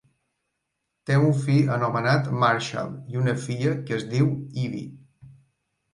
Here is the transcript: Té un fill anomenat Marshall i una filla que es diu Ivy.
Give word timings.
Té 1.09 1.17
un 1.25 1.35
fill 1.41 1.69
anomenat 1.75 2.31
Marshall 2.45 2.91
i 3.15 3.21
una 3.25 3.37
filla 3.45 3.77
que 3.91 3.97
es 4.03 4.09
diu 4.15 4.33
Ivy. 4.67 4.83